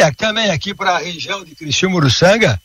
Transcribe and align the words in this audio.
É, 0.00 0.10
também 0.12 0.50
aqui 0.50 0.72
para 0.72 0.92
a 0.92 0.98
região 0.98 1.44
de 1.44 1.54
Criciúma, 1.54 1.96
Uruçanga, 1.96 2.58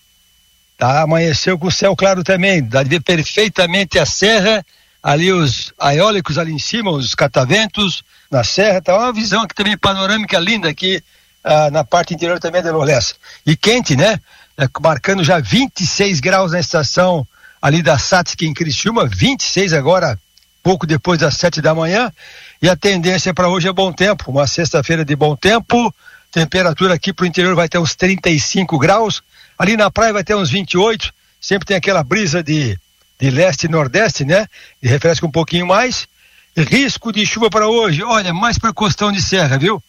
tá, 0.77 1.01
amanheceu 1.01 1.59
com 1.59 1.67
o 1.67 1.71
céu 1.71 1.93
claro 1.93 2.23
também, 2.23 2.63
dá 2.63 2.81
de 2.81 2.87
ver 2.87 3.01
perfeitamente 3.01 3.99
a 3.99 4.05
serra, 4.05 4.65
ali 5.03 5.33
os 5.33 5.73
eólicos 5.93 6.37
ali 6.37 6.53
em 6.53 6.59
cima, 6.59 6.91
os 6.91 7.13
cataventos 7.13 8.03
na 8.31 8.41
serra, 8.41 8.81
tá 8.81 8.97
uma 8.97 9.11
visão 9.11 9.41
aqui 9.41 9.53
também 9.53 9.77
panorâmica 9.77 10.39
linda 10.39 10.69
aqui 10.69 11.03
ah, 11.43 11.69
na 11.69 11.83
parte 11.83 12.13
interior 12.13 12.39
também 12.39 12.63
da 12.63 12.71
Lolessa. 12.71 13.15
E 13.45 13.57
quente, 13.57 13.97
né? 13.97 14.17
É, 14.57 14.65
marcando 14.81 15.21
já 15.21 15.37
26 15.37 16.21
graus 16.21 16.53
na 16.53 16.59
estação 16.61 17.27
ali 17.61 17.83
da 17.83 17.99
Satsky 17.99 18.45
em 18.45 18.53
Criciúma, 18.53 19.05
26 19.05 19.73
agora, 19.73 20.17
pouco 20.63 20.87
depois 20.87 21.19
das 21.19 21.35
7 21.35 21.61
da 21.61 21.75
manhã. 21.75 22.13
E 22.61 22.69
a 22.69 22.77
tendência 22.77 23.33
para 23.33 23.49
hoje 23.49 23.67
é 23.67 23.73
bom 23.73 23.91
tempo, 23.91 24.31
uma 24.31 24.47
sexta-feira 24.47 25.03
de 25.03 25.17
bom 25.17 25.35
tempo. 25.35 25.93
Temperatura 26.35 26.93
aqui 26.93 27.13
para 27.13 27.23
o 27.23 27.25
interior 27.25 27.55
vai 27.55 27.69
ter 27.69 27.77
uns 27.77 27.95
35 27.95 28.77
graus, 28.77 29.23
ali 29.57 29.77
na 29.77 29.89
praia 29.89 30.11
vai 30.11 30.21
ter 30.21 30.35
uns 30.35 30.49
28. 30.49 31.13
Sempre 31.39 31.65
tem 31.65 31.77
aquela 31.77 32.03
brisa 32.03 32.43
de, 32.43 32.77
de 33.17 33.29
leste 33.29 33.67
e 33.67 33.69
nordeste, 33.69 34.25
né? 34.25 34.45
E 34.83 34.87
refresca 34.89 35.25
um 35.25 35.31
pouquinho 35.31 35.65
mais. 35.65 36.09
Risco 36.57 37.13
de 37.13 37.25
chuva 37.25 37.49
para 37.49 37.69
hoje, 37.69 38.03
olha, 38.03 38.33
mais 38.33 38.59
para 38.59 38.73
costão 38.73 39.13
de 39.13 39.21
serra, 39.21 39.57
viu? 39.57 39.81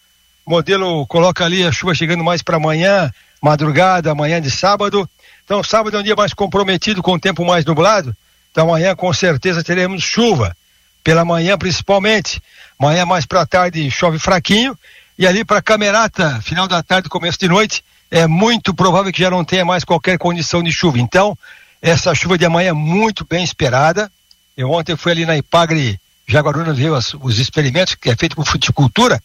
O 0.45 0.51
modelo 0.51 1.05
coloca 1.09 1.45
ali 1.45 1.66
a 1.66 1.73
chuva 1.73 1.97
chegando 1.97 2.23
mais 2.23 2.43
para 2.43 2.59
amanhã, 2.59 3.13
madrugada, 3.43 4.13
amanhã 4.13 4.41
de 4.41 4.49
sábado. 4.49 5.10
Então, 5.45 5.65
sábado 5.65 5.97
é 5.97 6.01
um 6.01 6.05
dia 6.05 6.15
mais 6.15 6.33
comprometido 6.33 7.02
com 7.02 7.15
o 7.15 7.19
tempo 7.19 7.45
mais 7.45 7.65
nublado. 7.65 8.16
Então, 8.52 8.69
amanhã 8.69 8.95
com 8.95 9.13
certeza 9.13 9.65
teremos 9.65 10.01
chuva 10.01 10.57
pela 11.02 11.24
manhã 11.24 11.59
principalmente. 11.59 12.41
Manhã 12.79 13.05
mais 13.05 13.27
para 13.27 13.45
tarde 13.45 13.91
chove 13.91 14.21
fraquinho 14.21 14.79
e 15.19 15.27
ali 15.27 15.45
para 15.45 15.62
Camerata, 15.62 16.41
final 16.43 16.69
da 16.69 16.83
tarde, 16.83 17.09
começo 17.09 17.38
de 17.38 17.48
noite, 17.48 17.84
é 18.11 18.27
muito 18.27 18.74
provável 18.74 19.12
que 19.12 19.20
já 19.23 19.30
não 19.30 19.45
tenha 19.45 19.65
mais 19.65 19.84
qualquer 19.84 20.19
condição 20.19 20.62
de 20.62 20.70
chuva. 20.70 20.98
Então, 20.98 21.37
essa 21.80 22.15
chuva 22.15 22.37
de 22.37 22.45
amanhã 22.45 22.71
é 22.71 22.73
muito 22.73 23.26
bem 23.29 23.43
esperada. 23.43 24.10
Eu 24.57 24.71
ontem 24.71 24.96
fui 24.96 25.13
ali 25.13 25.26
na 25.26 25.37
Ipagre 25.37 25.99
Jaguaruna 26.26 26.73
ver 26.73 26.91
os, 26.91 27.15
os 27.21 27.38
experimentos 27.38 27.95
que 27.95 28.10
é 28.10 28.16
feito 28.16 28.37
por 28.37 28.46
fruticultura 28.46 29.23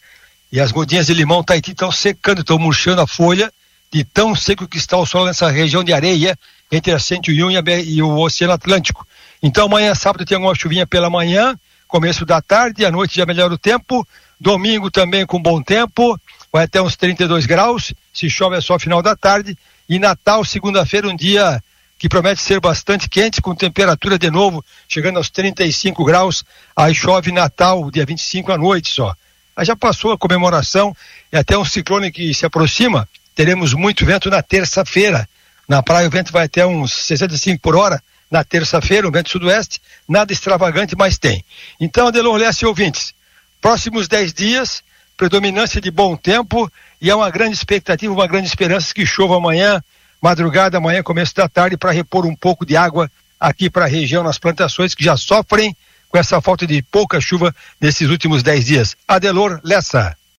e 0.50 0.60
as 0.60 0.70
godinhas 0.70 1.06
de 1.06 1.14
limão 1.14 1.42
Tahiti 1.42 1.72
estão 1.72 1.90
secando, 1.90 2.40
estão 2.40 2.58
murchando 2.58 3.00
a 3.00 3.06
folha 3.06 3.52
de 3.92 4.04
tão 4.04 4.34
seco 4.34 4.68
que 4.68 4.78
está 4.78 4.96
o 4.96 5.04
solo 5.04 5.26
nessa 5.26 5.50
região 5.50 5.82
de 5.82 5.92
areia 5.92 6.38
entre 6.70 6.92
a 6.92 6.98
101 6.98 7.50
e, 7.50 7.56
a, 7.56 7.62
e 7.80 8.02
o 8.02 8.18
Oceano 8.18 8.52
Atlântico. 8.52 9.06
Então 9.42 9.66
amanhã 9.66 9.94
sábado 9.94 10.24
tem 10.24 10.36
alguma 10.36 10.54
chuvinha 10.54 10.86
pela 10.86 11.10
manhã, 11.10 11.58
começo 11.88 12.24
da 12.24 12.40
tarde, 12.40 12.84
à 12.84 12.90
noite 12.90 13.16
já 13.16 13.26
melhora 13.26 13.52
o 13.52 13.58
tempo. 13.58 14.06
Domingo 14.42 14.90
também 14.90 15.24
com 15.24 15.40
bom 15.40 15.62
tempo, 15.62 16.20
vai 16.52 16.64
até 16.64 16.82
uns 16.82 16.96
32 16.96 17.46
graus. 17.46 17.94
Se 18.12 18.28
chove 18.28 18.56
é 18.56 18.60
só 18.60 18.76
final 18.76 19.00
da 19.00 19.14
tarde. 19.14 19.56
E 19.88 20.00
Natal, 20.00 20.44
segunda-feira, 20.44 21.08
um 21.08 21.14
dia 21.14 21.62
que 21.96 22.08
promete 22.08 22.42
ser 22.42 22.58
bastante 22.58 23.08
quente, 23.08 23.40
com 23.40 23.54
temperatura 23.54 24.18
de 24.18 24.28
novo 24.32 24.64
chegando 24.88 25.18
aos 25.18 25.30
35 25.30 26.04
graus. 26.04 26.44
Aí 26.74 26.92
chove 26.92 27.30
Natal, 27.30 27.88
dia 27.88 28.04
25 28.04 28.50
à 28.50 28.58
noite 28.58 28.90
só. 28.90 29.14
Aí 29.54 29.64
já 29.64 29.76
passou 29.76 30.10
a 30.10 30.18
comemoração 30.18 30.92
e 31.32 31.36
até 31.36 31.56
um 31.56 31.64
ciclone 31.64 32.10
que 32.10 32.34
se 32.34 32.44
aproxima. 32.44 33.08
Teremos 33.36 33.72
muito 33.74 34.04
vento 34.04 34.28
na 34.28 34.42
terça-feira. 34.42 35.28
Na 35.68 35.84
praia 35.84 36.08
o 36.08 36.10
vento 36.10 36.32
vai 36.32 36.46
até 36.46 36.66
uns 36.66 36.92
65 36.92 37.62
por 37.62 37.76
hora 37.76 38.02
na 38.28 38.42
terça-feira, 38.42 39.06
um 39.06 39.12
vento 39.12 39.30
sudoeste, 39.30 39.80
nada 40.08 40.32
extravagante, 40.32 40.96
mas 40.96 41.16
tem. 41.16 41.44
Então, 41.78 42.08
Adelor 42.08 42.38
Leste 42.38 42.66
ouvintes, 42.66 43.14
próximos 43.62 44.08
10 44.08 44.34
dias, 44.34 44.82
predominância 45.16 45.80
de 45.80 45.90
bom 45.90 46.16
tempo 46.16 46.70
e 47.00 47.08
há 47.08 47.16
uma 47.16 47.30
grande 47.30 47.54
expectativa, 47.54 48.12
uma 48.12 48.26
grande 48.26 48.48
esperança 48.48 48.92
que 48.92 49.06
chova 49.06 49.36
amanhã, 49.36 49.80
madrugada, 50.20 50.76
amanhã, 50.76 51.00
começo 51.02 51.34
da 51.34 51.48
tarde, 51.48 51.76
para 51.76 51.92
repor 51.92 52.26
um 52.26 52.34
pouco 52.34 52.66
de 52.66 52.76
água 52.76 53.10
aqui 53.38 53.70
para 53.70 53.84
a 53.84 53.88
região, 53.88 54.24
nas 54.24 54.38
plantações 54.38 54.94
que 54.94 55.04
já 55.04 55.16
sofrem 55.16 55.74
com 56.08 56.18
essa 56.18 56.40
falta 56.40 56.66
de 56.66 56.82
pouca 56.82 57.20
chuva 57.20 57.54
nesses 57.80 58.10
últimos 58.10 58.42
10 58.42 58.64
dias. 58.66 58.96
Adelor 59.06 59.60
Lessa. 59.64 60.16